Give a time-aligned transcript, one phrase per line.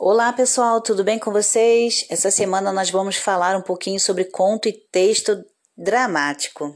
[0.00, 2.06] Olá pessoal, tudo bem com vocês?
[2.08, 5.44] Essa semana nós vamos falar um pouquinho sobre conto e texto
[5.76, 6.72] dramático.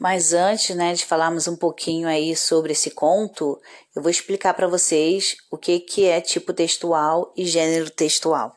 [0.00, 3.60] Mas antes, né, de falarmos um pouquinho aí sobre esse conto,
[3.94, 8.56] eu vou explicar para vocês o que que é tipo textual e gênero textual.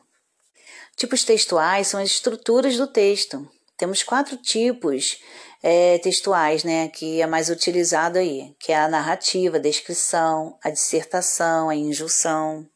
[0.96, 3.46] Tipos textuais são as estruturas do texto.
[3.76, 5.18] Temos quatro tipos
[5.62, 10.70] é, textuais, né, que é mais utilizado aí, que é a narrativa, a descrição, a
[10.70, 12.66] dissertação, a injunção.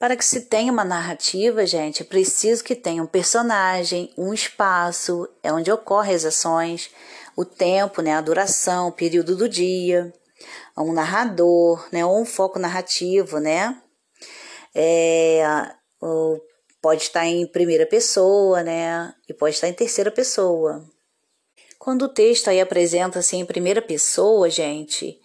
[0.00, 5.28] Para que se tenha uma narrativa, gente, é preciso que tenha um personagem, um espaço,
[5.42, 6.90] é onde ocorrem as ações,
[7.36, 10.10] o tempo, né, a duração, o período do dia,
[10.74, 13.78] um narrador, né, ou um foco narrativo, né,
[14.74, 15.42] é,
[16.80, 20.82] pode estar em primeira pessoa, né, e pode estar em terceira pessoa.
[21.78, 25.20] Quando o texto aí apresenta-se em primeira pessoa, gente,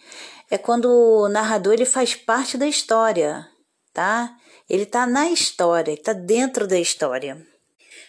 [0.51, 3.54] é quando o narrador ele faz parte da história,
[3.95, 4.35] tá?
[4.69, 7.41] Ele está na história, está dentro da história.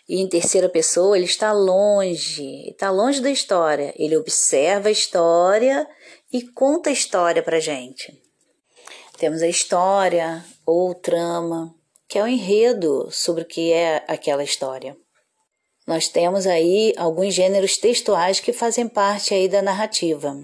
[0.08, 3.94] E em terceira pessoa, ele está longe, está longe da história.
[3.96, 5.86] Ele observa a história
[6.32, 8.12] e conta a história para gente.
[9.16, 11.74] Temos a história ou trama,
[12.08, 14.96] que é o enredo sobre o que é aquela história.
[15.86, 20.36] Nós temos aí alguns gêneros textuais que fazem parte aí da narrativa.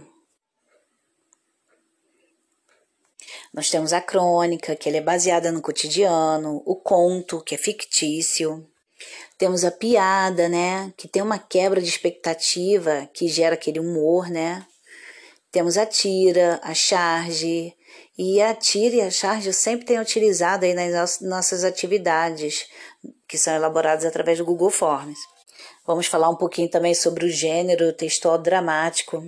[3.53, 8.67] Nós temos a crônica, que é baseada no cotidiano, o conto, que é fictício.
[9.37, 14.65] Temos a piada, né, que tem uma quebra de expectativa que gera aquele humor, né?
[15.51, 17.75] Temos a tira, a charge,
[18.17, 22.67] e a tira e a charge eu sempre tenho utilizado aí nas nossas atividades,
[23.29, 25.19] que são elaboradas através do Google Forms.
[25.87, 29.23] Vamos falar um pouquinho também sobre o gênero textual dramático,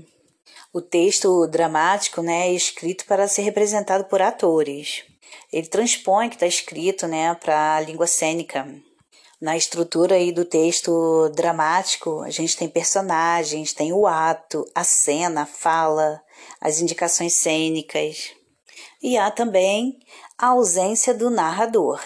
[0.75, 5.05] o texto dramático né, é escrito para ser representado por atores.
[5.53, 8.69] Ele transpõe o que está escrito né, para a língua cênica.
[9.41, 15.42] Na estrutura aí do texto dramático, a gente tem personagens, tem o ato, a cena,
[15.42, 16.20] a fala,
[16.61, 18.33] as indicações cênicas.
[19.01, 20.01] E há também
[20.36, 22.02] a ausência do narrador,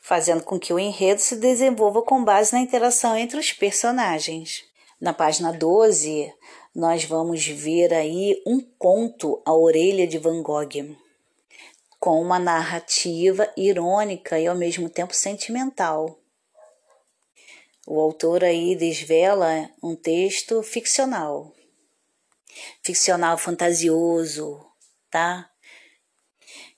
[0.00, 4.62] fazendo com que o enredo se desenvolva com base na interação entre os personagens.
[5.00, 6.32] Na página 12,
[6.74, 10.96] nós vamos ver aí um conto A Orelha de Van Gogh,
[11.98, 16.18] com uma narrativa irônica e ao mesmo tempo sentimental.
[17.86, 21.52] O autor aí desvela um texto ficcional,
[22.82, 24.64] ficcional fantasioso,
[25.10, 25.50] tá?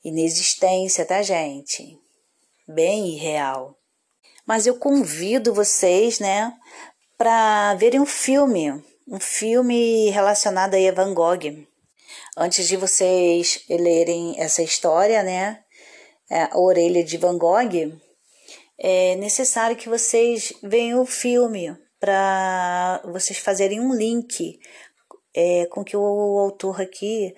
[0.02, 2.00] Inexistência, tá, gente?
[2.66, 3.78] Bem irreal.
[4.44, 6.52] Mas eu convido vocês, né,
[7.16, 11.64] para verem um filme um filme relacionado a Van Gogh.
[12.36, 15.62] Antes de vocês lerem essa história, né,
[16.28, 17.96] é, a Orelha de Van Gogh,
[18.78, 24.58] é necessário que vocês vejam o filme para vocês fazerem um link
[25.32, 27.34] é, com que o autor aqui,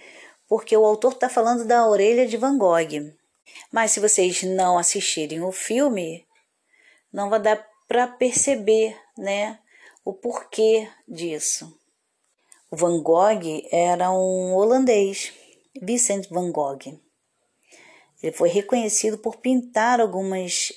[0.49, 3.13] porque o autor está falando da Orelha de Van Gogh.
[3.71, 6.27] Mas se vocês não assistirem o filme,
[7.13, 9.59] não vai dar para perceber, né,
[10.05, 11.77] o porquê disso.
[12.71, 15.33] Van Gogh era um holandês,
[15.81, 17.01] Vincent van Gogh.
[18.23, 20.73] Ele foi reconhecido por pintar algumas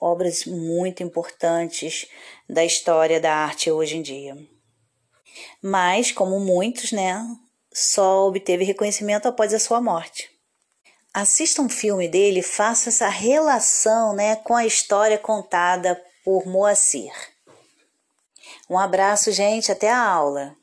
[0.00, 2.08] obras muito importantes
[2.48, 4.36] da história da arte hoje em dia.
[5.62, 7.22] Mas, como muitos, né,
[7.72, 10.30] só obteve reconhecimento após a sua morte.
[11.12, 17.12] Assista um filme dele e faça essa relação né, com a história contada por Moacir.
[18.68, 20.56] Um abraço, gente, até a aula.